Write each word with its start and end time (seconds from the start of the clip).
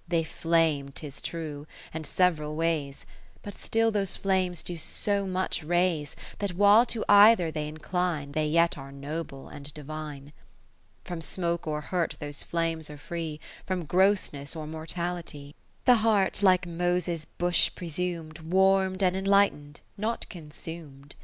IV 0.00 0.08
They 0.08 0.24
flame, 0.24 0.90
'tis 0.90 1.22
true, 1.22 1.66
and 1.94 2.04
several 2.04 2.54
ways, 2.56 3.06
But 3.42 3.54
still 3.54 3.90
those 3.90 4.18
Flames 4.18 4.62
do 4.62 4.76
so 4.76 5.26
much 5.26 5.64
raise, 5.64 6.14
That 6.40 6.52
while 6.52 6.84
to 6.84 7.06
either 7.08 7.50
they 7.50 7.68
incline, 7.68 8.32
They 8.32 8.48
yet 8.48 8.76
are 8.76 8.92
noble 8.92 9.48
and 9.48 9.72
divine. 9.72 10.26
V 10.26 10.32
From 11.04 11.20
smoke 11.22 11.66
or 11.66 11.80
hurt 11.80 12.18
those 12.20 12.42
flames 12.42 12.90
are 12.90 12.98
free, 12.98 13.40
From 13.66 13.86
grossness 13.86 14.54
or 14.54 14.66
mortality: 14.66 15.54
The 15.86 15.94
heart 16.04 16.42
(like 16.42 16.66
Moses' 16.66 17.24
Bush 17.24 17.70
pre 17.74 17.88
sumed) 17.88 18.40
Warm'd 18.40 19.02
and 19.02 19.16
enlightened, 19.16 19.80
not 19.96 20.28
consumed. 20.28 21.14